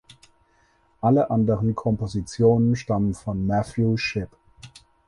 Alle 0.99 1.29
anderen 1.29 1.75
Kompositionen 1.75 2.75
stammen 2.75 3.13
von 3.13 3.45
Matthew 3.45 3.97
Shipp. 3.97 4.29